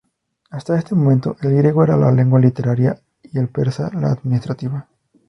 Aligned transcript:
Hasta 0.49 0.79
este 0.79 0.95
momento 0.95 1.37
el 1.43 1.57
griego 1.57 1.83
era 1.83 1.95
la 1.95 2.11
lengua 2.11 2.39
literaria 2.39 2.99
y 3.21 3.37
el 3.37 3.49
persa 3.49 3.91
la 3.93 4.11
administrativa. 4.13 4.87